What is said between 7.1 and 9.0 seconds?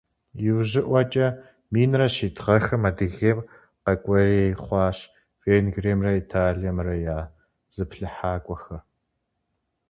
я зыплъыхьакӏуэхэр.